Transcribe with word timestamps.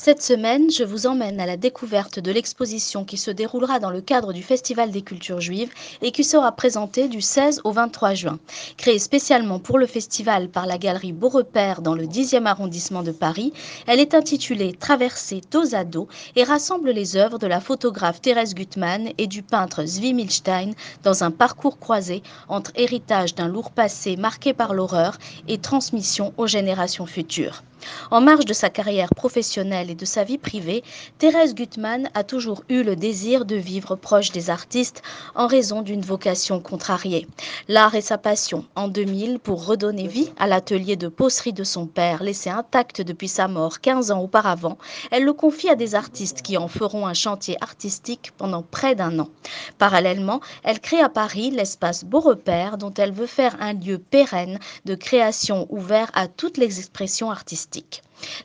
Cette 0.00 0.22
semaine, 0.22 0.70
je 0.70 0.84
vous 0.84 1.08
emmène 1.08 1.40
à 1.40 1.44
la 1.44 1.56
découverte 1.56 2.20
de 2.20 2.30
l'exposition 2.30 3.04
qui 3.04 3.16
se 3.16 3.32
déroulera 3.32 3.80
dans 3.80 3.90
le 3.90 4.00
cadre 4.00 4.32
du 4.32 4.44
Festival 4.44 4.92
des 4.92 5.02
cultures 5.02 5.40
juives 5.40 5.72
et 6.02 6.12
qui 6.12 6.22
sera 6.22 6.52
présentée 6.52 7.08
du 7.08 7.20
16 7.20 7.62
au 7.64 7.72
23 7.72 8.14
juin. 8.14 8.38
Créée 8.76 9.00
spécialement 9.00 9.58
pour 9.58 9.76
le 9.76 9.86
festival 9.86 10.50
par 10.50 10.66
la 10.66 10.78
galerie 10.78 11.12
Beaurepaire 11.12 11.82
dans 11.82 11.96
le 11.96 12.04
10e 12.04 12.46
arrondissement 12.46 13.02
de 13.02 13.10
Paris, 13.10 13.52
elle 13.88 13.98
est 13.98 14.14
intitulée 14.14 14.72
Traversée 14.72 15.40
dos 15.50 15.74
à 15.74 15.82
dos 15.82 16.06
et 16.36 16.44
rassemble 16.44 16.92
les 16.92 17.16
œuvres 17.16 17.40
de 17.40 17.48
la 17.48 17.60
photographe 17.60 18.20
Thérèse 18.20 18.54
Gutmann 18.54 19.10
et 19.18 19.26
du 19.26 19.42
peintre 19.42 19.84
Zvi 19.84 20.14
Milstein 20.14 20.74
dans 21.02 21.24
un 21.24 21.32
parcours 21.32 21.80
croisé 21.80 22.22
entre 22.48 22.70
héritage 22.76 23.34
d'un 23.34 23.48
lourd 23.48 23.72
passé 23.72 24.16
marqué 24.16 24.52
par 24.52 24.74
l'horreur 24.74 25.18
et 25.48 25.58
transmission 25.58 26.32
aux 26.36 26.46
générations 26.46 27.06
futures. 27.06 27.64
En 28.10 28.20
marge 28.20 28.46
de 28.46 28.52
sa 28.54 28.70
carrière 28.70 29.10
professionnelle 29.14 29.90
et 29.90 29.94
de 29.94 30.04
sa 30.04 30.24
vie 30.24 30.38
privée, 30.38 30.82
Thérèse 31.18 31.54
Gutmann 31.54 32.08
a 32.14 32.24
toujours 32.24 32.64
eu 32.70 32.82
le 32.82 32.96
désir 32.96 33.44
de 33.44 33.56
vivre 33.56 33.96
proche 33.96 34.32
des 34.32 34.48
artistes 34.48 35.02
en 35.34 35.46
raison 35.46 35.82
d'une 35.82 36.00
vocation 36.00 36.60
contrariée. 36.60 37.26
L'art 37.68 37.94
est 37.94 38.00
sa 38.00 38.16
passion. 38.16 38.64
En 38.76 38.88
2000, 38.88 39.38
pour 39.38 39.66
redonner 39.66 40.06
vie 40.06 40.32
à 40.38 40.46
l'atelier 40.46 40.96
de 40.96 41.08
pocerie 41.08 41.52
de 41.52 41.64
son 41.64 41.86
père, 41.86 42.22
laissé 42.22 42.48
intact 42.48 43.02
depuis 43.02 43.28
sa 43.28 43.46
mort 43.46 43.80
15 43.80 44.10
ans 44.10 44.22
auparavant, 44.22 44.78
elle 45.10 45.24
le 45.24 45.34
confie 45.34 45.68
à 45.68 45.74
des 45.74 45.94
artistes 45.94 46.40
qui 46.40 46.56
en 46.56 46.68
feront 46.68 47.06
un 47.06 47.14
chantier 47.14 47.56
artistique 47.60 48.32
pendant 48.38 48.62
près 48.62 48.94
d'un 48.94 49.18
an. 49.18 49.28
Parallèlement, 49.76 50.40
elle 50.62 50.80
crée 50.80 51.00
à 51.00 51.10
Paris 51.10 51.50
l'espace 51.50 52.04
Beau 52.04 52.20
Repère 52.20 52.78
dont 52.78 52.94
elle 52.94 53.12
veut 53.12 53.26
faire 53.26 53.56
un 53.60 53.74
lieu 53.74 53.98
pérenne 53.98 54.58
de 54.86 54.94
création 54.94 55.66
ouvert 55.68 56.10
à 56.14 56.26
toutes 56.26 56.56
les 56.56 56.78
expressions 56.78 57.30
artistiques. 57.30 57.67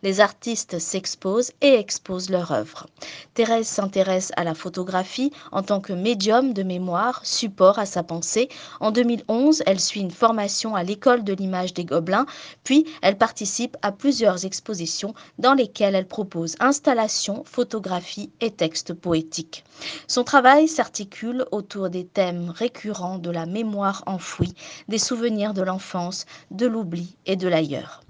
Les 0.03 0.19
artistes 0.19 0.79
s'exposent 0.79 1.51
et 1.61 1.73
exposent 1.75 2.29
leur 2.29 2.51
œuvre. 2.51 2.87
Thérèse 3.33 3.67
s'intéresse 3.67 4.31
à 4.35 4.43
la 4.43 4.53
photographie 4.53 5.31
en 5.51 5.63
tant 5.63 5.81
que 5.81 5.93
médium 5.93 6.53
de 6.53 6.61
mémoire, 6.61 7.25
support 7.25 7.79
à 7.79 7.85
sa 7.85 8.03
pensée. 8.03 8.49
En 8.81 8.91
2011, 8.91 9.63
elle 9.65 9.79
suit 9.79 10.01
une 10.01 10.11
formation 10.11 10.75
à 10.75 10.83
l'école 10.83 11.23
de 11.23 11.33
l'image 11.33 11.73
des 11.73 11.85
Gobelins, 11.85 12.25
puis 12.63 12.85
elle 13.01 13.17
participe 13.17 13.77
à 13.81 13.91
plusieurs 13.91 14.45
expositions 14.45 15.15
dans 15.39 15.53
lesquelles 15.53 15.95
elle 15.95 16.07
propose 16.07 16.55
installations, 16.59 17.43
photographies 17.45 18.29
et 18.41 18.51
textes 18.51 18.93
poétiques. 18.93 19.63
Son 20.07 20.23
travail 20.23 20.67
s'articule 20.67 21.45
autour 21.51 21.89
des 21.89 22.05
thèmes 22.05 22.49
récurrents 22.49 23.17
de 23.17 23.31
la 23.31 23.45
mémoire 23.45 24.03
enfouie, 24.05 24.53
des 24.87 24.99
souvenirs 24.99 25.53
de 25.53 25.63
l'enfance, 25.63 26.25
de 26.51 26.67
l'oubli 26.67 27.15
et 27.25 27.35
de 27.35 27.47
l'ailleurs. 27.47 28.01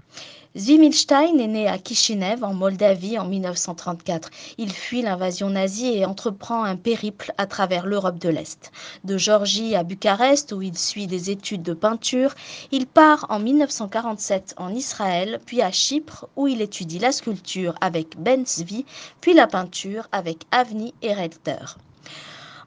Zwimilstein 0.56 1.40
est 1.40 1.48
né 1.48 1.66
à 1.66 1.78
Kishinev, 1.78 2.44
en 2.44 2.54
Moldavie, 2.54 3.18
en 3.18 3.24
1934. 3.24 4.30
Il 4.56 4.70
fuit 4.70 5.02
l'invasion 5.02 5.50
nazie 5.50 5.98
et 5.98 6.06
entreprend 6.06 6.62
un 6.62 6.76
périple 6.76 7.32
à 7.38 7.48
travers 7.48 7.86
l'Europe 7.86 8.20
de 8.20 8.28
l'Est. 8.28 8.70
De 9.02 9.18
Géorgie 9.18 9.74
à 9.74 9.82
Bucarest, 9.82 10.52
où 10.52 10.62
il 10.62 10.78
suit 10.78 11.08
des 11.08 11.32
études 11.32 11.64
de 11.64 11.74
peinture, 11.74 12.36
il 12.70 12.86
part 12.86 13.26
en 13.30 13.40
1947 13.40 14.54
en 14.56 14.72
Israël, 14.72 15.40
puis 15.44 15.60
à 15.60 15.72
Chypre, 15.72 16.28
où 16.36 16.46
il 16.46 16.62
étudie 16.62 17.00
la 17.00 17.10
sculpture 17.10 17.74
avec 17.80 18.16
Ben 18.16 18.46
Zvi, 18.46 18.84
puis 19.20 19.34
la 19.34 19.48
peinture 19.48 20.06
avec 20.12 20.44
Avni 20.52 20.94
Erelter. 21.02 21.74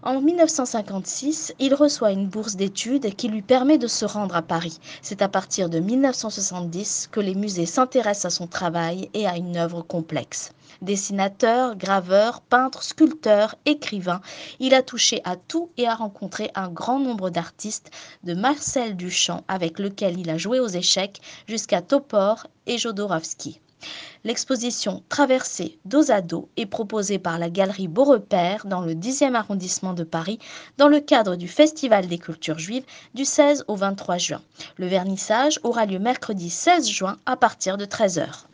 En 0.03 0.21
1956, 0.21 1.55
il 1.57 1.73
reçoit 1.73 2.11
une 2.11 2.27
bourse 2.27 2.55
d'études 2.55 3.15
qui 3.15 3.29
lui 3.29 3.41
permet 3.41 3.79
de 3.79 3.87
se 3.87 4.05
rendre 4.05 4.35
à 4.35 4.43
Paris. 4.43 4.79
C'est 5.01 5.23
à 5.23 5.27
partir 5.27 5.69
de 5.69 5.79
1970 5.79 7.09
que 7.11 7.19
les 7.19 7.33
musées 7.33 7.65
s'intéressent 7.65 8.25
à 8.25 8.35
son 8.35 8.45
travail 8.45 9.09
et 9.15 9.25
à 9.27 9.37
une 9.37 9.57
œuvre 9.57 9.81
complexe. 9.81 10.51
Dessinateur, 10.83 11.75
graveur, 11.75 12.41
peintre, 12.41 12.83
sculpteur, 12.83 13.55
écrivain, 13.65 14.21
il 14.59 14.75
a 14.75 14.83
touché 14.83 15.21
à 15.23 15.35
tout 15.35 15.71
et 15.77 15.87
a 15.87 15.95
rencontré 15.95 16.51
un 16.53 16.69
grand 16.69 16.99
nombre 16.99 17.31
d'artistes, 17.31 17.89
de 18.23 18.35
Marcel 18.35 18.95
Duchamp, 18.95 19.43
avec 19.47 19.79
lequel 19.79 20.19
il 20.19 20.29
a 20.29 20.37
joué 20.37 20.59
aux 20.59 20.67
échecs, 20.67 21.21
jusqu'à 21.47 21.81
Topor 21.81 22.45
et 22.67 22.77
Jodorowsky. 22.77 23.59
L'exposition 24.23 25.03
Traversée 25.07 25.77
dos 25.85 26.09
à 26.11 26.21
dos 26.21 26.49
est 26.57 26.65
proposée 26.65 27.19
par 27.19 27.37
la 27.37 27.49
galerie 27.49 27.87
Beaurepaire 27.87 28.65
dans 28.65 28.81
le 28.81 28.93
10e 28.93 29.35
arrondissement 29.35 29.93
de 29.93 30.03
Paris 30.03 30.39
dans 30.77 30.87
le 30.87 30.99
cadre 30.99 31.35
du 31.35 31.47
Festival 31.47 32.07
des 32.07 32.17
cultures 32.17 32.59
juives 32.59 32.85
du 33.13 33.23
16 33.23 33.65
au 33.67 33.75
23 33.75 34.17
juin. 34.17 34.41
Le 34.77 34.87
vernissage 34.87 35.59
aura 35.63 35.85
lieu 35.85 35.99
mercredi 35.99 36.49
16 36.49 36.89
juin 36.89 37.17
à 37.25 37.37
partir 37.37 37.77
de 37.77 37.85
13h. 37.85 38.45